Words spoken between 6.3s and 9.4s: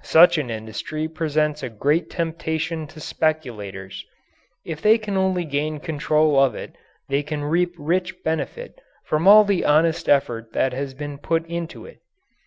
of it they can reap rich benefit from